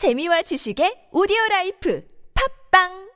[0.00, 2.00] 재미와 지식의 오디오 라이프.
[2.32, 3.09] 팝빵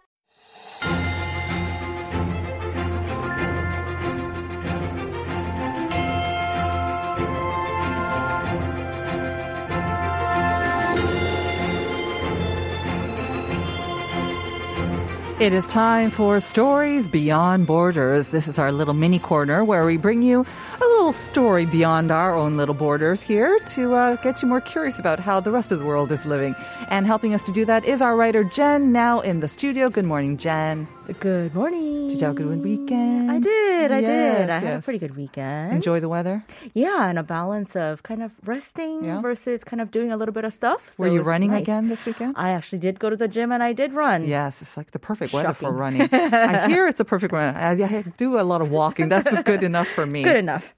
[15.45, 18.31] It is time for Stories Beyond Borders.
[18.31, 22.35] This is our little mini corner where we bring you a little story beyond our
[22.35, 25.79] own little borders here to uh, get you more curious about how the rest of
[25.79, 26.57] the world is living.
[26.89, 29.91] And helping us to do that is our writer Jen, now in the studio.
[29.91, 30.89] Good morning, Jen.
[31.21, 32.07] Good morning.
[32.09, 33.31] Did you have a good weekend?
[33.31, 33.93] I did.
[33.93, 34.07] I did.
[34.09, 35.75] Yes, I had a pretty good weekend.
[35.75, 36.43] Enjoy the weather.
[36.73, 39.21] Yeah, and a balance of kind of resting Yeah.
[39.21, 40.93] versus kind of doing a little bit of stuff.
[40.97, 41.61] So Were you running nice.
[41.61, 42.35] again this weekend?
[42.39, 44.25] I actually did go to the gym and I did run.
[44.25, 46.09] Yes, it's like the perfect weather for running.
[46.11, 47.55] I hear it's a perfect run.
[47.55, 49.11] I, I do a lot of walking.
[49.11, 50.23] That's good enough for me.
[50.23, 50.75] Good enough.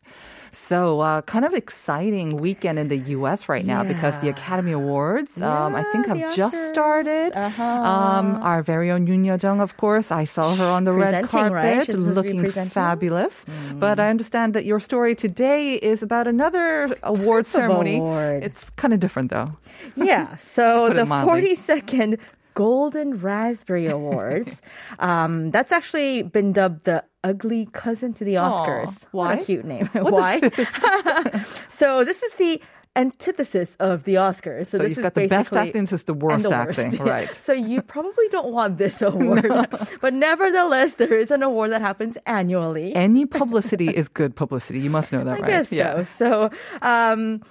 [0.57, 3.49] So, uh, kind of exciting weekend in the U.S.
[3.49, 7.37] right now because the Academy Awards, um, I think, have just started.
[7.37, 7.63] Uh-huh.
[7.63, 11.29] Um, our very own Youn Yuh-jung, of course, I saw her on the red right?
[11.29, 13.47] carpet, She's supposed to be looking fabulous.
[13.75, 17.99] But I understand that your story today is about another award ceremony.
[17.99, 18.43] award.
[18.43, 19.53] It's kind of different, though.
[19.95, 20.37] Yeah.
[20.57, 22.19] So the 42nd
[22.57, 24.63] Golden Raspberry Awards.
[24.99, 29.05] um, that's actually been dubbed the ugly cousin to the Oscars.
[29.13, 29.35] What why?
[29.35, 29.87] a cute name.
[29.93, 30.41] What why?
[31.69, 32.63] so this is the
[32.97, 34.69] antithesis of the Oscars.
[34.69, 36.97] So, this you've is got the best acting, is the worst the acting.
[36.97, 37.29] Right.
[37.35, 39.69] So you probably don't want this award.
[40.01, 42.95] but nevertheless, there is an award that happens annually.
[42.97, 44.81] Any publicity is good publicity.
[44.81, 45.47] You must know that, I right?
[45.47, 46.07] guess so.
[46.17, 47.43] So, um,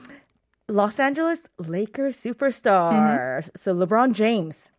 [0.68, 3.38] Los Angeles Lakers superstar.
[3.38, 3.50] Mm-hmm.
[3.56, 4.72] So LeBron James.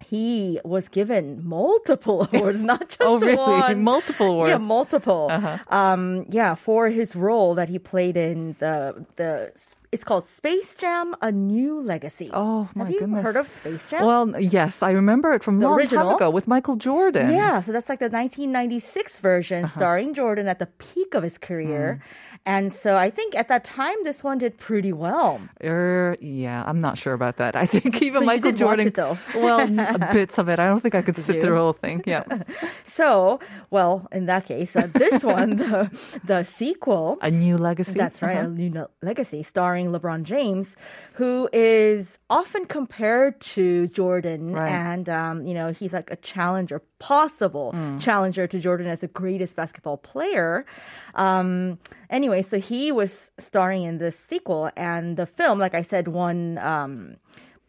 [0.00, 3.36] He was given multiple awards, not just Oh, really?
[3.36, 3.82] one.
[3.94, 4.50] Multiple awards.
[4.50, 5.28] Yeah, multiple.
[5.30, 5.58] Uh-huh.
[5.68, 9.52] Um, yeah, for his role that he played in the the.
[9.90, 12.28] It's called Space Jam: A New Legacy.
[12.34, 13.22] Oh, my Have you goodness.
[13.24, 14.04] heard of Space Jam?
[14.04, 16.16] Well, yes, I remember it from The long time original?
[16.16, 17.30] ago with Michael Jordan.
[17.34, 19.78] Yeah, so that's like the 1996 version Uh-huh.
[19.78, 22.00] starring Jordan at the peak of his career.
[22.00, 22.38] Mm.
[22.44, 25.40] And so I think at that time this one did pretty well.
[25.64, 27.56] Er, yeah, I'm not sure about that.
[27.62, 28.88] I think even So Michael Jordan.
[28.88, 29.16] it, though?
[29.36, 29.66] well,
[30.12, 30.58] bits of it.
[30.58, 32.02] I don't think I could sit through the whole thing.
[32.04, 32.24] Yeah,
[32.84, 35.88] So, well, in that case, uh, this one, the
[36.24, 37.92] the sequel, a new legacy.
[37.96, 38.48] That's right, Uh-huh.
[38.48, 40.76] a new legacy starring LeBron James,
[41.14, 44.68] who is often compared to Jordan, Right.
[44.68, 48.00] and um, you know he's like a challenger, possible Mm.
[48.00, 50.66] challenger to Jordan as the greatest basketball player.
[51.14, 51.78] Um,
[52.10, 56.58] anyway, so he was starring in this sequel, and the film, like I said, won.
[56.58, 57.16] Um,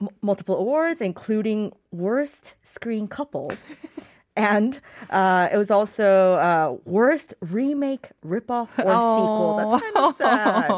[0.01, 3.51] m- multiple awards, including worst screen couple.
[4.39, 4.79] And
[5.09, 9.57] uh, it was also uh, worst remake, ripoff, or sequel.
[9.57, 10.69] That's kind of sad.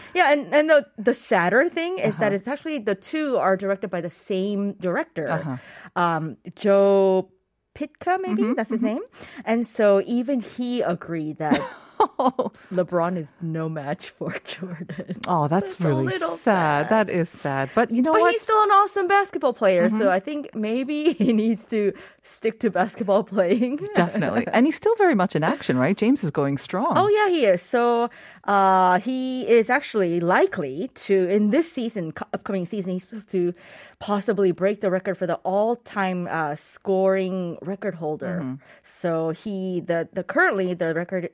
[0.14, 3.90] Yeah, and, and the the sadder thing is that it's actually the two are directed
[3.90, 5.60] by the same director,
[5.96, 7.30] um, Joe
[7.74, 9.02] Pytka, maybe that's his name.
[9.44, 11.60] And so even he agreed that
[12.72, 15.16] LeBron is no match for Jordan.
[15.28, 16.88] Oh, that's a really little sad.
[16.88, 16.88] sad.
[16.88, 17.70] That is sad.
[17.74, 18.32] But you know But what?
[18.32, 22.70] he's still an awesome basketball player, so I think maybe he needs to stick to
[22.70, 23.76] basketball playing.
[23.94, 24.46] Definitely.
[24.52, 25.96] and he's still very much in action, right?
[25.96, 26.92] James is going strong.
[26.96, 27.62] Oh yeah, he is.
[27.62, 28.08] So
[28.44, 33.54] uh, he is actually likely to in this season, upcoming season, he's supposed to
[33.98, 38.58] possibly break the record for the all-time uh, scoring record holder.
[38.82, 41.30] So he the the currently the record.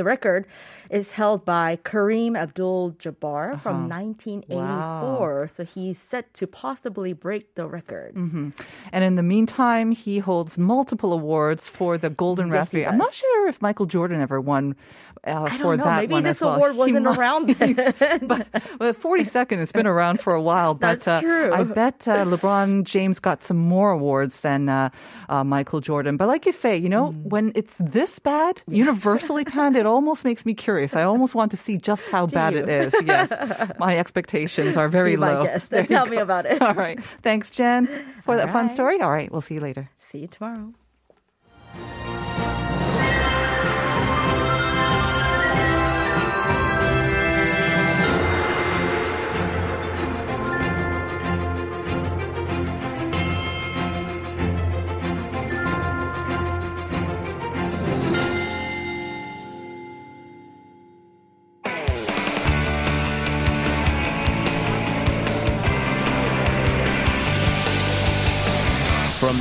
[0.00, 0.46] The record
[0.88, 3.60] is held by Kareem Abdul-Jabbar uh-huh.
[3.60, 5.48] from 1984.
[5.48, 8.14] So he's set to possibly break the record.
[8.14, 8.48] Mm-hmm.
[8.94, 12.86] And in the meantime, he holds multiple awards for the Golden Yes, Raspberry.
[12.86, 14.74] I'm not sure if Michael Jordan ever won
[15.26, 15.84] uh, I for don't know.
[15.84, 16.54] that Maybe one this as well.
[16.56, 17.74] award wasn't might- around then.
[18.22, 18.46] but
[18.78, 20.74] well, 42nd, it's been around for a while.
[20.74, 21.52] But That's uh, true.
[21.52, 24.90] I bet uh, LeBron James got some more awards than uh,
[25.28, 26.16] uh, Michael Jordan.
[26.16, 27.22] But like you say, you know, Mm.
[27.30, 30.94] when it's this bad, universally panned, it almost makes me curious.
[30.94, 32.60] I almost want to see just how bad you?
[32.60, 32.94] it is.
[33.04, 33.30] Yes,
[33.78, 35.46] my expectations are very Be low.
[35.70, 36.10] Tell go.
[36.10, 36.60] me about it.
[36.62, 36.98] All right.
[37.22, 37.86] Thanks, Jen,
[38.24, 39.00] for All that fun story.
[39.00, 39.90] All right, we'll see you later.
[40.10, 40.72] See you tomorrow.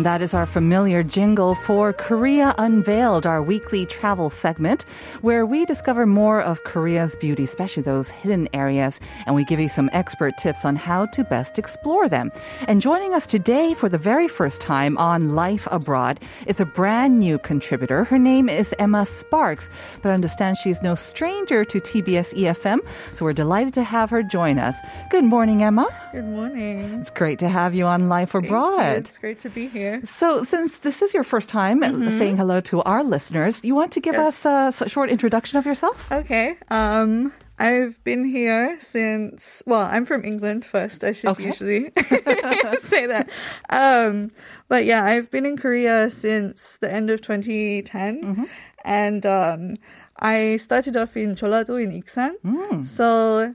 [0.00, 4.86] And that is our familiar jingle for Korea Unveiled, our weekly travel segment,
[5.20, 9.68] where we discover more of Korea's beauty, especially those hidden areas, and we give you
[9.68, 12.32] some expert tips on how to best explore them.
[12.66, 17.18] And joining us today for the very first time on Life Abroad is a brand
[17.18, 18.04] new contributor.
[18.04, 19.68] Her name is Emma Sparks,
[20.00, 22.78] but I understand she's no stranger to TBS EFM,
[23.12, 24.76] so we're delighted to have her join us.
[25.10, 25.86] Good morning, Emma.
[26.12, 27.02] Good morning.
[27.02, 29.04] It's great to have you on Life Abroad.
[29.04, 29.89] It's great to be here.
[30.04, 31.82] So, since this is your first time
[32.18, 34.44] saying hello to our listeners, you want to give Yes.
[34.46, 36.10] us a short introduction of yourself?
[36.12, 36.56] Okay.
[36.70, 39.62] Um, I've been here since.
[39.66, 41.04] Well, I'm from England first.
[41.04, 41.44] I should Okay.
[41.44, 41.90] usually
[42.82, 43.28] say that.
[43.68, 44.30] Um,
[44.68, 48.48] but yeah, I've been in Korea since the end of 2010,
[48.84, 49.76] and um,
[50.18, 52.84] I started off in Jeollado in Iksan.
[52.84, 53.54] So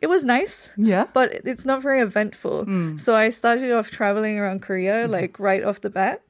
[0.00, 0.70] it was nice.
[0.76, 1.06] Yeah.
[1.12, 2.96] but it's not very eventful.
[2.98, 6.22] So I started off traveling around Korea like right off the bat.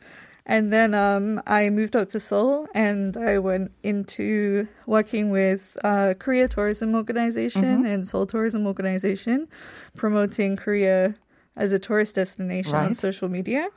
[0.47, 6.15] And then um, I moved out to Seoul and I went into working with uh,
[6.19, 9.47] Korea Tourism Organization and Seoul Tourism Organization,
[9.97, 11.15] promoting Korea
[11.61, 13.69] as a tourist destination on social media.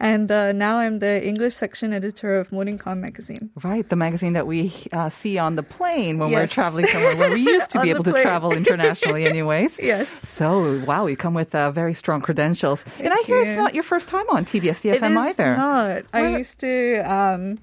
[0.00, 3.50] And uh, now I'm the English section editor of Morning Calm magazine.
[3.62, 7.32] Right, the magazine that we uh, see on the plane when we're traveling somewhere where
[7.32, 9.78] we used to be able to travel internationally, anyways.
[9.88, 10.08] Yes.
[10.28, 12.84] So, wow, you come with uh, very strong credentials.
[12.98, 15.56] and I Thank hear it's not your first time on TBS is either.
[15.56, 16.02] not.
[16.12, 17.58] I used to um,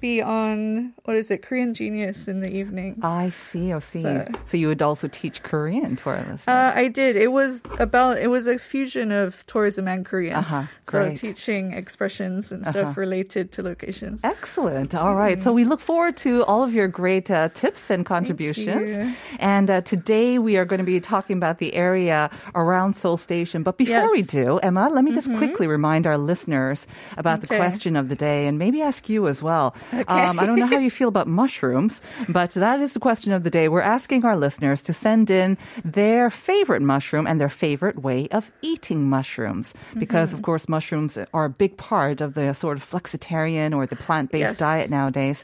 [0.00, 2.98] be on what is it, Korean Genius in the evenings.
[3.02, 4.02] I see, I see.
[4.02, 6.48] So, So- you would also teach Korean to our listeners.
[6.48, 7.16] Uh, I did.
[7.16, 8.18] It was about.
[8.18, 10.36] It was a fusion of tourism and Korean.
[10.36, 13.00] Uh-huh, So teaching expressions and stuff Uh-huh.
[13.00, 14.20] related to locations.
[14.22, 14.94] Excellent.
[14.94, 15.42] All right.
[15.42, 19.14] So we look forward to all of your great uh, tips and contributions.
[19.38, 23.62] And uh, today we are going to be talking about the area around Seoul Station.
[23.62, 24.10] But before Yes.
[24.12, 28.16] we do, Emma, let me just quickly remind our listeners about the question of the
[28.16, 29.74] day and maybe ask you as well.
[30.07, 33.43] Um, I don't know how you feel about mushrooms, but that is the question of
[33.43, 33.67] the day.
[33.69, 38.51] We're asking our listeners to send in their favorite mushroom and their favorite way of
[38.61, 39.73] eating mushrooms.
[39.97, 43.95] Because, of course, mushrooms are a big part of the sort of flexitarian or the
[43.95, 44.57] plant based Yes.
[44.57, 45.43] diet nowadays.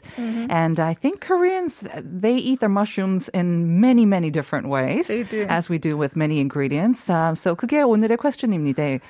[0.50, 5.06] And I think Koreans, they eat their mushrooms in many, many different ways.
[5.08, 5.46] They do.
[5.48, 7.08] As we do with many ingredients.
[7.08, 9.00] Um, so 그게 오늘의 question입니다.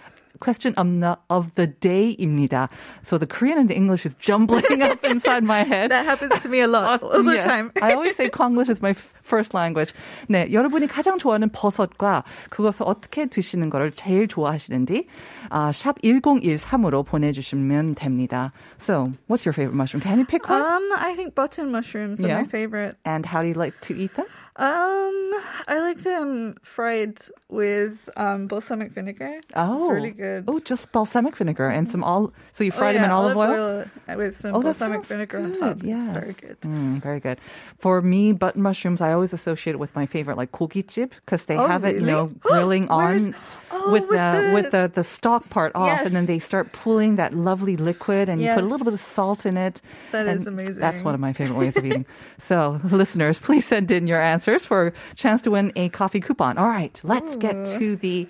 [0.42, 2.68] Question of the, of the day입니다.
[3.04, 5.90] So the Korean and the English is jumbling up inside my head.
[5.90, 7.44] That happens to me a lot all the Yes.
[7.44, 7.72] time.
[7.82, 9.92] I always say Konglish is my f- first language.
[10.28, 15.08] 네, 여러분이 가장 좋아하는 버섯과 그것을 어떻게 드시는 거를 제일 좋아하시는지
[15.50, 18.52] 아, 샵 1013으로 보내주시면 됩니다.
[18.78, 20.02] So, what's your favorite mushroom?
[20.02, 20.62] Can you pick one?
[20.62, 22.42] Um, I think button mushrooms are Yeah.
[22.42, 22.94] my favorite.
[23.04, 24.26] and how do you like to eat them?
[24.55, 25.33] Um,
[25.67, 27.17] I like them fried
[27.49, 29.41] with um, balsamic vinegar.
[29.55, 30.21] Oh, it's really oh.
[30.21, 30.43] good.
[30.47, 32.31] Oh, just balsamic vinegar and some all.
[32.51, 33.65] So you fry oh, yeah, them in olive, olive oil?
[33.65, 33.85] oil?
[34.07, 35.57] Uh, with some oh, balsamic vinegar good.
[35.57, 35.83] on top.
[35.83, 36.61] Yes, it's very good.
[36.61, 37.39] Mm, very good.
[37.79, 41.57] For me, button mushrooms I always associate it with my favorite, like gogichip, because they
[41.57, 41.97] oh, have really?
[41.97, 43.35] it, you know, grilling on
[43.71, 46.05] oh, with, with, the, with the the stalk part off, yes.
[46.05, 48.49] and then they start pulling that lovely liquid, and yes.
[48.49, 49.81] you put a little bit of salt in it.
[50.11, 50.75] That is amazing.
[50.75, 52.05] That's one of my favorite ways of eating.
[52.37, 56.57] so, listeners, please send in your answers for a chance to win a coffee coupon.
[56.57, 58.27] All right, let's get to the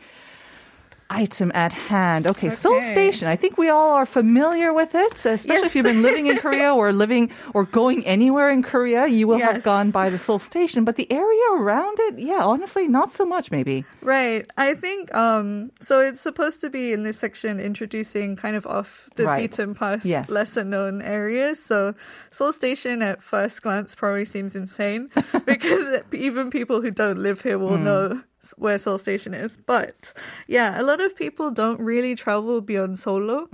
[1.13, 2.25] item at hand.
[2.27, 3.27] Okay, Seoul Station.
[3.27, 6.73] I think we all are familiar with it, especially if you've been living in Korea
[6.73, 9.07] or living or going anywhere in Korea.
[9.07, 12.87] You will have gone by the Seoul Station, but the area around it, yeah, honestly,
[12.87, 13.51] not so much.
[13.51, 13.85] Maybe.
[14.01, 14.45] Right.
[14.57, 19.09] I think um so it's supposed to be in this section introducing kind of off
[19.15, 19.41] the Right.
[19.51, 20.29] beaten path Yes.
[20.29, 21.63] lesser known areas.
[21.63, 21.93] So
[22.31, 25.09] Seoul Station at first glance probably seems insane
[25.45, 27.83] because even people who don't live here will Hmm.
[27.83, 28.21] know
[28.57, 29.57] where Seoul Station is.
[29.65, 30.13] But
[30.47, 33.47] yeah, a lot of people don't really travel beyond Seoullo.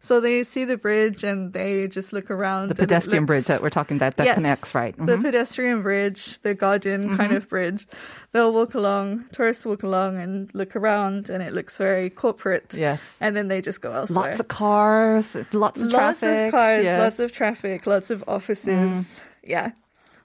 [0.00, 2.64] So they see the bridge and they just look around.
[2.64, 2.68] Mm-hmm.
[2.68, 4.94] The pedestrian bridge that we're talking about that Yes, connects, right?
[4.96, 5.22] The Mhm.
[5.22, 7.86] pedestrian bridge, the garden kind of bridge.
[8.32, 12.74] They'll walk along, tourists walk along and look around, and it looks very corporate.
[12.74, 13.16] Yes.
[13.20, 14.26] And then they just go elsewhere.
[14.28, 16.46] Lots of cars, lots of Lots traffic.
[16.46, 17.00] of cars, yes.
[17.00, 18.70] lots of traffic, lots of offices.
[18.70, 19.20] Mm.
[19.42, 19.70] Yeah.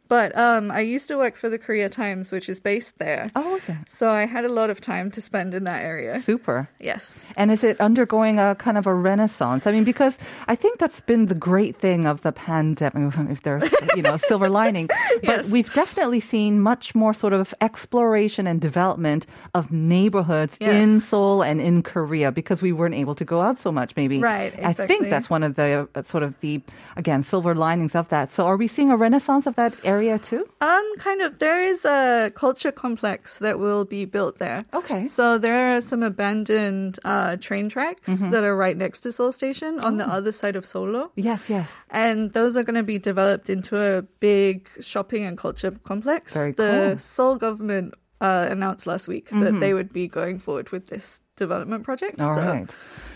[0.10, 3.28] But um, I used to work for the Korea Times, which is based there.
[3.36, 3.78] Oh, is it?
[3.90, 6.20] So I had a lot of time to spend in that area.
[6.20, 6.70] Super.
[6.80, 7.20] Yes.
[7.36, 9.66] And is it undergoing a kind of a renaissance?
[9.66, 10.18] I mean, because
[10.48, 13.64] I think that's been the great thing of the pandemic, if there's,
[13.96, 14.90] you know, a silver lining.
[15.24, 15.50] But Yes.
[15.50, 21.62] we've definitely seen much more sort of exploration and development of neighborhoods in Seoul and
[21.62, 24.20] in Korea because we weren't able to go out so much, maybe.
[24.20, 24.84] Right, Exactly.
[24.84, 26.62] I think that's one of the uh, sort of the,
[26.98, 28.32] again, silver linings of that.
[28.32, 30.42] So are we seeing a renaissance of that area area too?
[30.62, 31.40] Um, kind of.
[31.40, 34.66] There is a culture complex that will be built there.
[34.74, 35.08] Okay.
[35.08, 39.80] So there are some abandoned uh, train tracks that are right next to Seoul Station
[39.80, 41.04] on the other side of Seoullo.
[41.16, 41.70] Yes, yes.
[41.90, 46.34] And those are going to be developed into a big shopping and culture complex.
[46.34, 46.98] Very the cool.
[47.00, 51.84] Seoul government uh, announced last week that they would be going forward with this development
[51.84, 52.20] project.
[52.22, 52.76] All so, right.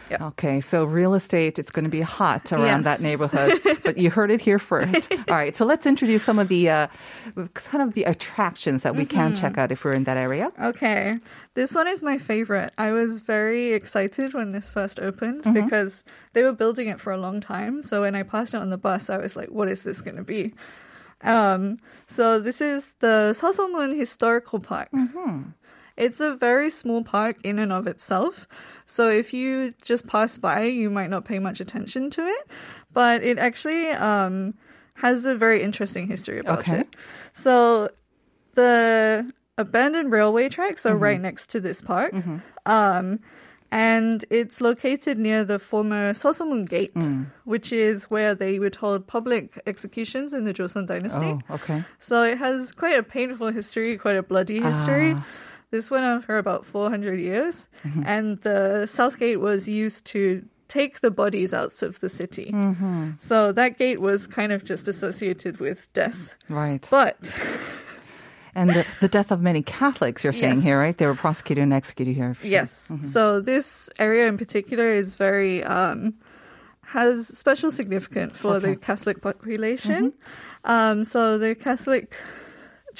[0.09, 0.25] yeah.
[0.27, 2.85] Okay, so real estate, it's going to be hot around Yes.
[2.85, 5.11] that neighborhood, but you heard it here first.
[5.29, 6.87] All right, so let's introduce some of the uh,
[7.53, 9.41] kind of the attractions that we can Mm-hmm.
[9.41, 10.51] check out if we're in that area.
[10.61, 11.19] Okay.
[11.53, 12.71] This one is my favorite.
[12.77, 15.63] I was very excited when this first opened Mm-hmm.
[15.65, 17.81] because they were building it for a long time.
[17.81, 20.17] So when I passed it on the bus, I was like, what is this going
[20.17, 20.51] to be?
[21.21, 24.89] Um, so this is the Seosomun Historical Park.
[24.93, 25.41] Mm-hmm.
[25.97, 28.47] It's a very small park in and of itself.
[28.85, 32.47] So if you just pass by, you might not pay much attention to it.
[32.93, 34.53] But it actually um,
[34.95, 36.79] has a very interesting history about Okay.
[36.81, 36.95] it.
[37.31, 37.89] So
[38.53, 42.13] the abandoned railway tracks are right next to this park.
[42.65, 43.19] Um,
[43.69, 46.93] and it's located near the former Seosomun Gate,
[47.43, 51.35] which is where they would hold public executions in the Joseon Dynasty.
[51.49, 51.83] Oh, okay.
[51.99, 55.15] So it has quite a painful history, quite a bloody history.
[55.17, 55.25] Ah.
[55.71, 58.03] This went on for about 400 years, Mm-hmm.
[58.05, 62.51] and the South Gate was used to take the bodies out of the city.
[62.53, 63.11] Mm-hmm.
[63.19, 66.35] So that gate was kind of just associated with death.
[66.49, 66.85] Right.
[66.91, 67.17] But
[68.55, 70.63] And the, the death of many Catholics, you're saying Yes.
[70.63, 70.97] here, right?
[70.97, 72.35] They were prosecuted and executed here.
[72.43, 73.07] yes, Mm-hmm.
[73.07, 76.15] so this area in particular is very um,
[76.81, 80.11] has special significance for the Catholic population.
[80.11, 80.71] Mm-hmm.
[80.71, 82.15] Um, so the Catholic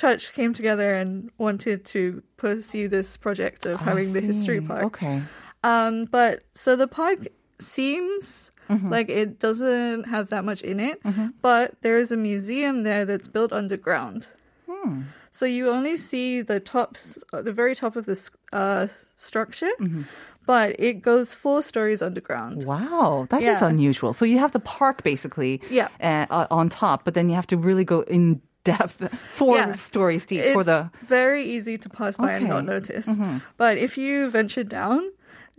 [0.02, 4.84] Church came together and wanted to pursue this project of having the history park.
[4.90, 5.18] Okay.
[5.64, 7.20] Um, but so the park
[7.60, 8.90] seems Mm-hmm.
[8.92, 11.00] like it doesn't have that much in it,
[11.42, 14.28] but there is a museum there that's built underground.
[14.70, 15.04] Hmm.
[15.32, 20.02] So you only see the tops, uh, the very top of this uh, structure, Mm-hmm.
[20.46, 22.66] but it goes four stories underground.
[22.66, 23.66] Wow, that is Yeah.
[23.66, 24.12] unusual.
[24.12, 25.88] So you have the park basically Yeah.
[26.02, 29.00] uh, uh, on top, but then you have to really go in depth,
[29.40, 29.76] four Yeah.
[29.90, 30.80] stories deep It's for the.
[31.20, 32.74] very easy to pass by and not Okay.
[32.76, 33.06] notice.
[33.08, 33.38] Mm-hmm.
[33.62, 35.02] But if you venture down,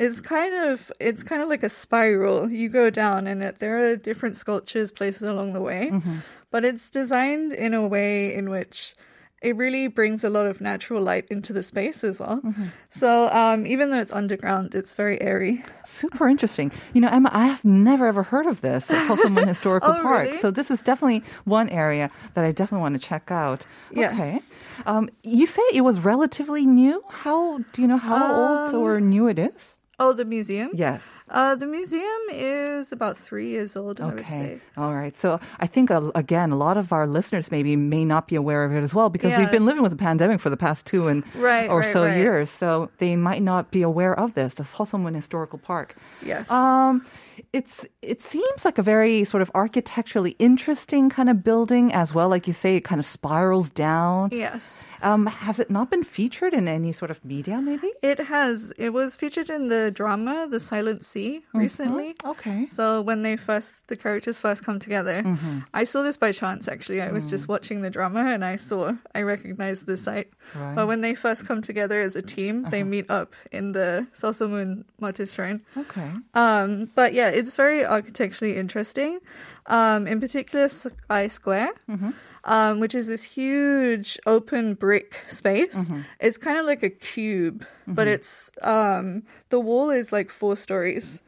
[0.04, 2.38] it's kind of it's kind of like a spiral.
[2.60, 6.18] You go down, and it, there are different sculptures placed along the way, mm-hmm.
[6.52, 8.94] but it's designed in a way in which
[9.42, 12.42] it really brings a lot of natural light into the space as well.
[12.90, 15.64] So um, even though it's underground, it's very airy.
[15.86, 16.72] Super interesting.
[16.92, 18.90] You know, Emma, I have never ever heard of this.
[18.90, 20.26] It's also one historical Oh, park.
[20.26, 20.38] really?
[20.38, 23.64] So this is definitely one area that I definitely want to check out.
[23.92, 24.14] Yes.
[24.14, 24.40] Okay.
[24.86, 27.02] Um, you say it was relatively new.
[27.08, 29.74] How do you know how old Um, or new it is?
[30.00, 30.70] Oh, the museum.
[30.74, 31.24] Yes.
[31.28, 34.00] Uh, the museum is about three years old.
[34.00, 34.60] I would Okay.
[34.76, 35.16] All right.
[35.16, 38.64] So I think, uh, again, a lot of our listeners maybe may not be aware
[38.64, 41.08] of it as well because we've been living with the pandemic for the past two
[41.08, 42.16] and Right, or right, so right.
[42.16, 42.48] years.
[42.48, 45.96] So they might not be aware of this, the Seosomun Historical Park.
[46.22, 46.48] Yes.
[46.50, 47.04] Um,
[47.52, 52.28] it's it seems like a very sort of architecturally interesting kind of building as well.
[52.28, 54.30] Like you say, it kind of spirals down.
[54.32, 54.86] yes.
[55.02, 57.60] Um, has it not been featured in any sort of media?
[57.60, 57.92] Maybe.
[58.02, 58.72] It has.
[58.76, 61.58] It was featured in the drama The Silent Sea mm-hmm.
[61.58, 62.16] recently.
[62.24, 62.66] Okay.
[62.66, 65.60] So when they first, the characters first come together, mm-hmm.
[65.74, 66.68] I saw this by chance.
[66.68, 67.48] Actually, I was just mm.
[67.48, 70.30] watching the drama and I saw, I recognized the site.
[70.54, 70.74] Right.
[70.74, 72.90] But when they first come together as a team, they uh-huh.
[72.90, 75.62] meet up in the Seosomun Martyrs Shrine.
[75.76, 76.10] Okay.
[76.34, 79.20] Um, but yeah, it's very architecturally interesting.
[79.66, 82.10] Um, in particular, Sky Square, mm-hmm.
[82.48, 85.76] Um, which is this huge open brick space.
[86.18, 91.22] It's kind of like a cube, but it's um, the wall is like four stories.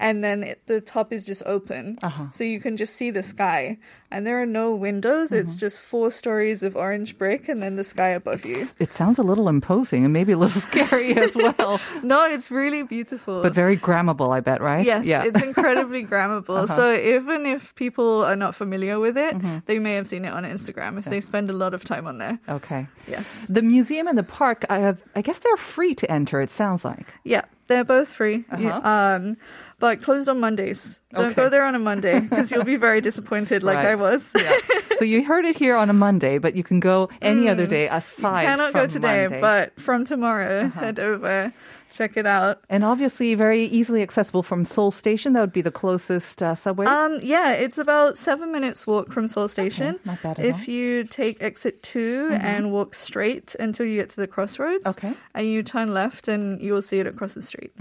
[0.00, 1.98] And then it, the top is just open.
[2.02, 2.30] Uh-huh.
[2.32, 3.76] So you can just see the sky.
[4.10, 5.30] And there are no windows.
[5.30, 5.58] It's mm-hmm.
[5.60, 8.66] just four stories of orange brick and then the sky above you.
[8.80, 12.82] It sounds a little imposing and maybe a little scary as well, No, it's really
[12.82, 13.42] beautiful.
[13.42, 14.84] but very grammable, I bet, right?
[14.84, 15.22] Yes, Yeah.
[15.24, 16.64] it's incredibly grammable.
[16.64, 16.74] Uh-huh.
[16.74, 19.58] So even if people are not familiar with it, mm-hmm.
[19.66, 22.18] they may have seen it on Instagram if they spend a lot of time on
[22.18, 22.40] there.
[22.48, 22.88] okay.
[23.06, 23.26] Yes.
[23.48, 26.40] The museum and the park, I, have, I guess they're free to enter.
[26.40, 27.06] It sounds like.
[27.22, 28.44] Yeah, they're both free.
[28.58, 29.36] Yeah, um,
[29.78, 31.00] but closed on Mondays.
[31.14, 31.34] Don't Okay.
[31.42, 33.86] go there on a Monday because you'll be very disappointed, like Right.
[33.86, 34.30] I was.
[34.36, 34.52] Yeah.
[34.98, 37.88] so you heard it here on a Monday, but you can go any other day
[37.88, 39.38] aside Cannot from go today, Monday.
[39.40, 39.70] Uh-huh.
[39.74, 41.54] but from tomorrow, head over
[41.90, 42.62] check it out.
[42.68, 45.32] And obviously, very easily accessible from Seoul Station.
[45.32, 46.86] That would be the closest uh, subway.
[46.86, 49.98] Um, yeah, it's about seven minutes walk from Seoul Station.
[50.04, 50.60] not bad at if all.
[50.62, 50.70] Mm-hmm.
[50.70, 55.12] you take exit 2 and walk straight until you get to the crossroads, Okay.
[55.34, 57.72] and you turn left, and you will see it across the street.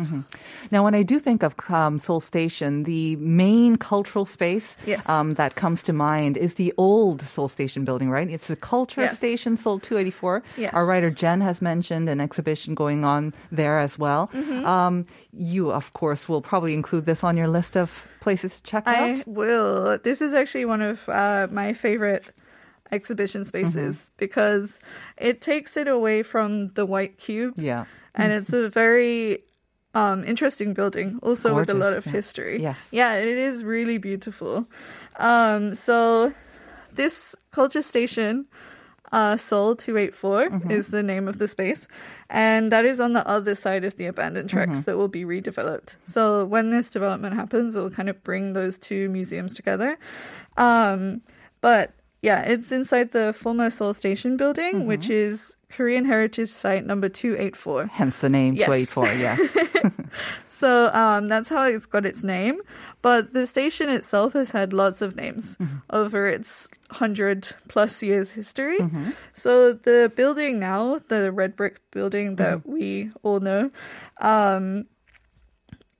[0.72, 5.08] Now, when I do think of um, Seoul Station, the main cultural space Yes.
[5.08, 8.30] um, that comes to mind is the old Seoul Station building, right?
[8.30, 9.18] It's the Culture Yes.
[9.18, 10.44] Station, Seoul 284.
[10.58, 10.74] Yes.
[10.74, 14.30] Our writer Jen has mentioned an exhibition going on there as well.
[14.34, 14.66] Mm-hmm.
[14.66, 18.88] Um, you, of course, will probably include this on your list of places to check
[18.88, 19.28] I out.
[19.28, 20.00] will.
[20.04, 22.26] This is actually one of uh, my favorite
[22.92, 24.16] exhibition spaces Mm-hmm.
[24.18, 24.80] because
[25.18, 27.54] it takes it away from the white cube.
[27.58, 27.86] Yeah.
[28.16, 29.44] and it's a very
[29.94, 32.12] um, interesting building, also with a lot of yeah.
[32.12, 32.62] history.
[32.62, 32.78] Yes.
[32.92, 34.66] yeah, it is really beautiful.
[35.18, 36.34] Um, so
[36.94, 38.46] this culture station.
[39.12, 40.72] Uh, Seoul 284 Mm-hmm.
[40.72, 41.88] is the name of the space,
[42.30, 44.82] and that is on the other side of the abandoned tracks Mm-hmm.
[44.82, 45.96] that will be redeveloped.
[46.06, 49.98] So when this development happens, it will kind of bring those two museums together.
[50.58, 51.22] Um,
[51.62, 54.88] but yeah, it's inside the former Seoul Station building, Mm-hmm.
[54.88, 57.88] which is Korean Heritage Site number 284.
[57.88, 58.66] Hence the name Yes.
[58.94, 59.40] 284, yes.
[60.60, 62.60] So um, that's how it's got its name.
[63.02, 65.78] But the station itself has had lots of names Mm-hmm.
[66.02, 68.80] over its 100 plus years history.
[68.80, 69.12] Mm-hmm.
[69.34, 72.72] So the building now, the red brick building that Mm-hmm.
[72.74, 73.72] we all know,
[74.20, 74.86] um,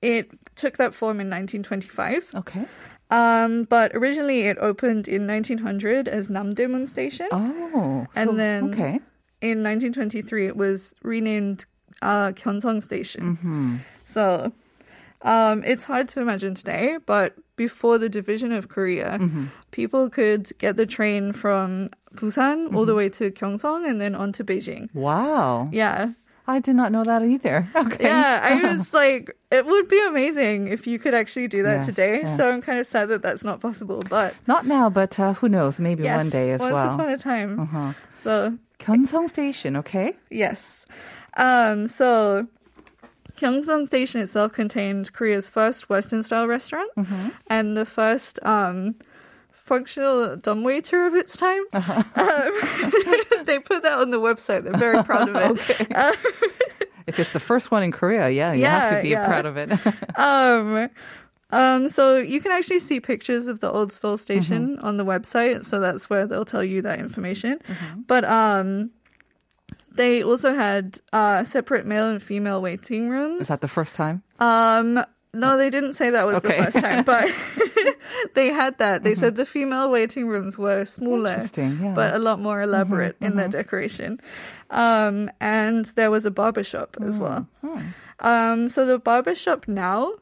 [0.02, 2.30] it took that form in 1925.
[2.34, 2.64] Okay.
[3.10, 7.28] Um, but originally it opened in 1900 as Namdaemun Station.
[7.32, 8.06] Oh.
[8.14, 9.00] And so- then- Okay.
[9.42, 11.64] In 1923, it was renamed
[12.02, 13.80] uh, Gyeongseong Station.
[14.14, 14.50] Mm-hmm.
[14.52, 14.52] So
[15.22, 19.46] um, it's hard to imagine today, but before the division of Korea, Mm-hmm.
[19.70, 22.86] people could get the train from Busan all Mm-hmm.
[22.86, 24.88] the way to Gyeongseong and then on to Beijing.
[24.94, 25.68] Wow.
[25.72, 26.12] Yeah.
[26.48, 27.68] I did not know that either.
[27.76, 28.04] Okay.
[28.04, 31.86] Yeah, I was like, it would be amazing if you could actually do that Yes,
[31.86, 32.20] today.
[32.24, 32.36] yes.
[32.36, 35.48] So I'm kind of sad that that's not possible, but Not now, but uh, who
[35.48, 35.78] knows?
[35.78, 36.94] Maybe yes, one day as once well.
[36.94, 37.60] upon a time.
[37.60, 37.92] Uh-huh.
[38.24, 40.16] So Gyeongseong Station, okay?
[40.30, 40.86] Yes.
[41.36, 42.48] Um, so
[43.40, 47.28] Gyeongseong Station itself contained Korea's first Western style restaurant Mm-hmm.
[47.48, 48.94] and the first um,
[49.50, 51.62] functional dumbwaiter of its time.
[51.72, 52.02] Uh-huh.
[52.16, 54.64] Um, they put that on the website.
[54.64, 55.88] They're very proud of it.
[55.94, 56.12] Uh,
[57.06, 59.26] If it's the first one in Korea, yeah, you have to be yeah.
[59.26, 59.70] proud of it.
[60.18, 60.88] um,
[61.50, 64.84] um, so you can actually see pictures of the old Seoul station Mm-hmm.
[64.86, 65.64] on the website.
[65.64, 67.58] So that's where they'll tell you that information.
[68.06, 68.90] But um,
[69.94, 73.42] they also had uh, separate male and female waiting rooms.
[73.42, 74.22] Is that the first time?
[74.38, 76.58] Um, no, they didn't say that was Okay.
[76.58, 76.64] Mm-hmm.
[76.64, 77.04] the first time,
[77.84, 77.94] but
[78.34, 79.02] they had that.
[79.04, 81.46] They said the female waiting rooms were smaller, yeah.
[81.46, 81.94] Mm-hmm.
[81.94, 84.20] but a lot more elaborate in their decoration.
[84.70, 87.82] Um, and there was a barber shop as Mm, well.
[88.20, 90.12] Um, so the barber shop now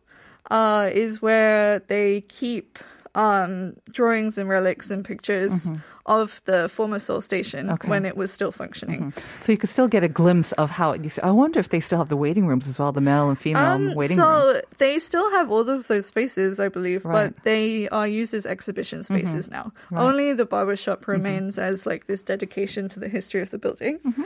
[0.50, 2.78] uh, is where they keep
[3.14, 5.70] um, drawings and relics and pictures
[6.08, 7.74] of the former Seoul station Mm-hmm.
[7.74, 7.82] Okay.
[7.84, 7.90] Mm-hmm.
[7.90, 9.12] when it was still functioning.
[9.42, 11.24] So you could still get a glimpse of how it used to.
[11.24, 13.62] I wonder if they still have the waiting rooms as well, the male and female
[13.64, 14.54] Um, waiting so rooms.
[14.54, 17.26] So they still have all of those spaces, I believe, Right.
[17.30, 17.34] Mm-hmm.
[17.36, 19.72] but they are used as exhibition spaces now.
[19.92, 23.98] Only the barber shop remains as like this dedication to the history of the building.
[24.06, 24.22] Mm-hmm.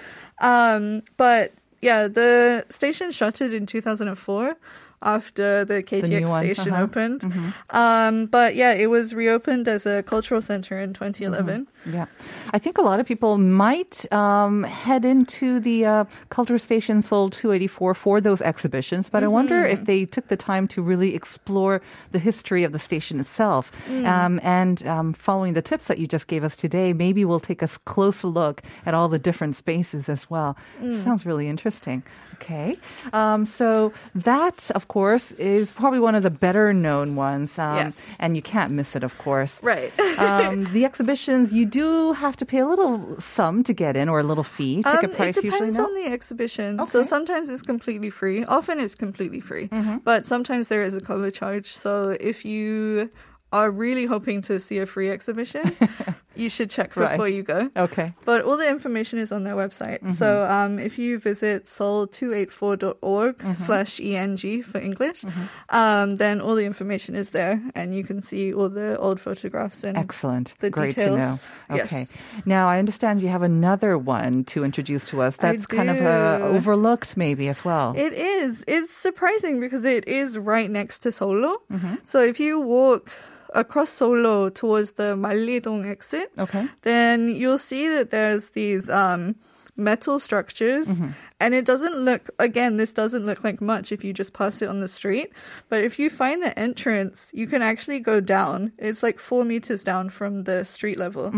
[0.50, 4.56] Um, but yeah, the station shuttered in 2004
[5.02, 6.82] after the KTX one, station uh-huh.
[6.82, 7.24] opened.
[7.70, 11.66] Um, but yeah, it was reopened as a cultural center in 2011.
[11.90, 12.06] Yeah.
[12.52, 17.30] I think a lot of people might um, head into the uh, Culture Station Seoul
[17.30, 19.72] 284 for those exhibitions, but I wonder Mm-hmm.
[19.72, 23.70] if they took the time to really explore the history of the station itself.
[23.88, 24.06] Mm.
[24.06, 27.62] Um, and um, following the tips that you just gave us today, maybe we'll take
[27.62, 30.56] a closer look at all the different spaces as well.
[30.80, 31.02] Mm.
[31.04, 32.02] Sounds really interesting.
[32.42, 32.76] Okay.
[33.12, 37.58] Um, so that, of course, is probably one of the better known ones.
[37.58, 37.94] Um, Yes.
[38.18, 39.92] And you can't miss it, of course Right.
[40.18, 44.18] um, the exhibitions, you do have to pay a little sum to get in or
[44.20, 44.82] a little fee.
[44.82, 45.84] Ticket Um, price it usually depends no?
[45.86, 46.84] on the exhibition.
[46.86, 48.44] So sometimes it's completely free.
[48.44, 49.68] Often it's completely free.
[50.04, 51.72] But sometimes there is a cover charge.
[51.72, 53.10] So if you
[53.52, 55.62] are really hoping to see a free exhibition,
[56.34, 57.12] you should check Right.
[57.12, 57.70] before you go.
[57.76, 58.14] Okay.
[58.24, 60.00] But all the information is on their website.
[60.14, 65.24] So um, if you visit seoul284.org slash ENG for English,
[65.70, 69.84] um, then all the information is there and you can see all the old photographs
[69.84, 70.54] and Excellent.
[70.60, 71.12] the Great to know.
[71.16, 71.46] details.
[71.70, 71.86] Yes.
[71.86, 72.06] Okay.
[72.46, 75.36] Now, I understand you have another one to introduce to us.
[75.36, 77.94] That's kind of uh, overlooked, maybe, as well.
[77.96, 78.64] It is.
[78.66, 81.56] It's surprising because it is right next to Seoullo.
[82.04, 83.10] So if you walk
[83.54, 86.66] across Seoullo towards the Mallidong exit, Okay.
[86.82, 89.36] then you'll see that there's these um,
[89.76, 91.00] metal structures,
[91.40, 92.28] and it doesn't look.
[92.38, 95.32] Again, this doesn't look like much if you just pass it on the street.
[95.68, 98.72] But if you find the entrance, you can actually go down.
[98.78, 101.32] It's like four meters down from the street level.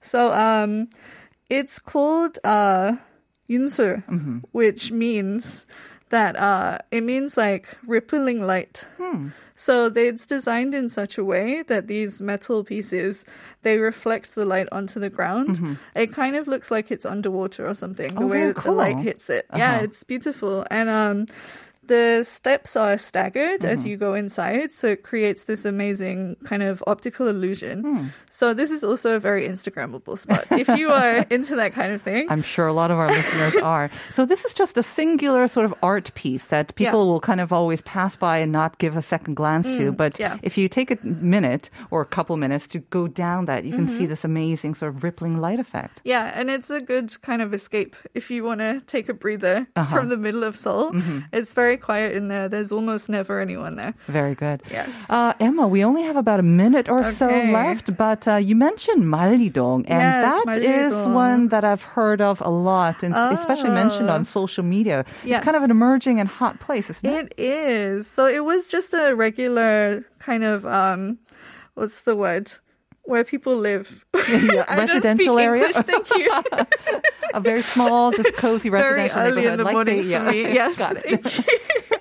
[0.00, 0.88] So um,
[1.48, 2.92] it's called uh,
[3.48, 5.66] Yunseul, which means
[6.10, 8.84] that uh, it means like rippling light.
[9.60, 13.26] So it's designed in such a way that these metal pieces
[13.62, 15.78] they reflect the light onto the ground.
[15.94, 18.14] It kind of looks like it's underwater or something.
[18.14, 19.44] The Oh, way very that the light hits it.
[19.54, 19.84] Yeah, Uh-huh.
[19.84, 20.64] it's beautiful.
[20.70, 21.26] And um,
[21.94, 23.74] the steps are staggered Mm-hmm.
[23.74, 27.76] as you go inside, so it creates this amazing kind of optical illusion.
[27.86, 28.04] Hmm.
[28.30, 30.44] So this is also a very Instagrammable spot.
[30.64, 33.56] if you are into that kind of thing, I'm sure a lot of our listeners
[33.74, 33.90] are.
[34.16, 37.10] So this is just a singular sort of art piece that people Yeah.
[37.10, 39.90] will kind of always pass by and not give a second glance to.
[40.02, 40.38] But yeah.
[40.48, 40.98] if you take a
[41.34, 43.98] minute or a couple minutes to go down that, you can Mm-hmm.
[43.98, 46.00] see this amazing sort of rippling light effect.
[46.04, 49.66] Yeah, and it's a good kind of escape if you want to take a breather
[49.74, 49.94] Uh-huh.
[49.94, 50.92] from the middle of Seoul.
[50.92, 51.18] Mm-hmm.
[51.32, 52.48] It's very quiet in there.
[52.48, 53.94] There's almost never anyone there.
[54.06, 54.62] Very good.
[54.70, 54.88] Yes.
[55.08, 59.02] Uh, Emma, we only have about a minute or so left, but uh, you mentioned
[59.04, 63.70] Mallidong, and Yes, that is one that I've heard of a lot, and s- especially
[63.70, 65.04] mentioned on social media.
[65.24, 67.32] It's kind of an emerging and hot place, isn't it?
[67.36, 68.06] It is.
[68.06, 71.18] So it was just a regular kind of um
[71.74, 72.52] what's the word?
[73.10, 74.04] Where people live.
[74.14, 75.66] Yeah, residential area.
[75.66, 76.30] English, thank you.
[77.34, 80.30] a very small, just cozy Very residential early in the like morning the- for yeah.
[80.30, 80.42] me.
[80.60, 81.22] Yes, Got it.
[81.24, 81.98] thank you.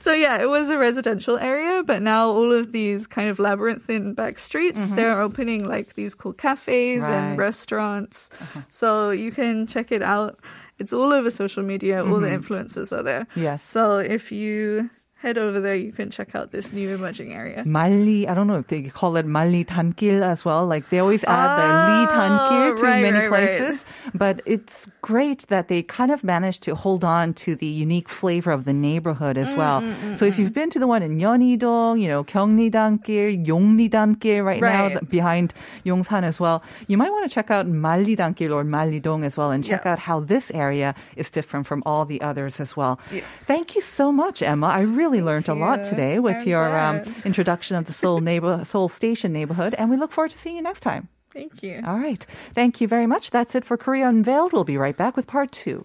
[0.00, 4.12] so yeah, it was a residential area, but now all of these kind of labyrinthine
[4.14, 7.10] back streets, they're opening like these cool cafes Mm-hmm.
[7.12, 7.18] Right.
[7.30, 8.28] and restaurants.
[8.68, 10.38] So you can check it out.
[10.78, 12.04] It's all over social media.
[12.04, 13.24] All the influencers are there.
[13.32, 13.42] Mm-hmm.
[13.42, 13.62] Yes.
[13.62, 17.62] So if you head over there, you can check out this new emerging area.
[17.66, 20.66] Mali, I don't know if they call it Mali Tankil as well.
[20.66, 23.58] Like they always add the Li oh, Tankil to Oh, right, many right, right.
[23.58, 23.84] places.
[24.14, 28.50] But it's great that they kind of managed to hold on to the unique flavor
[28.50, 29.82] of the neighborhood as mm, well.
[29.82, 30.38] Mm, mm, so if mm.
[30.38, 34.98] you've been to the one in Yeonidong, you know, Gyeongnidankil, Yongnidankil right, now Right.
[35.00, 35.52] th- behind
[35.84, 39.50] Yongsan as well, you might want to check out Mallidankil or Mali Dong as well
[39.50, 39.92] and check Yeah.
[39.92, 42.98] out how this area is different from all the others as well.
[43.12, 43.24] Yes.
[43.46, 44.68] Thank you so much, Emma.
[44.68, 48.88] I really learned a lot today with your um, introduction of the Seoul neighbor, Seoul
[48.88, 51.08] Station neighborhood, and we look forward to seeing you next time.
[51.32, 51.82] Thank you.
[51.86, 52.24] All right.
[52.54, 53.30] Thank you very much.
[53.30, 54.52] That's it for Korea Unveiled.
[54.52, 55.84] We'll be right back with part two.